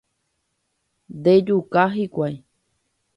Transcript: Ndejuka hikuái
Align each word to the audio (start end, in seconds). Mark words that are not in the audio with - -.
Ndejuka 1.19 1.81
hikuái 1.95 2.35